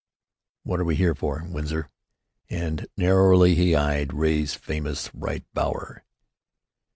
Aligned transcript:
What 0.63 0.79
are 0.79 0.83
we 0.83 0.95
here 0.95 1.13
for, 1.13 1.43
Winsor?" 1.47 1.91
and 2.49 2.87
narrowly 2.97 3.53
he 3.53 3.75
eyed 3.75 4.13
Ray's 4.13 4.55
famous 4.55 5.11
right 5.13 5.45
bower. 5.53 6.03